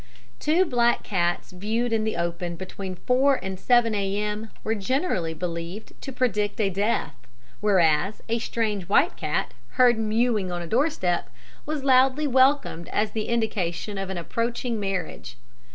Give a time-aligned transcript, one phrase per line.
[0.39, 4.49] Two black cats viewed in the open between 4 and 7 a.m.
[4.63, 7.13] were generally believed to predict a death;
[7.59, 11.29] whereas a strange white cat, heard mewing on a doorstep,
[11.67, 15.37] was loudly welcomed as the indication of an approaching marriage.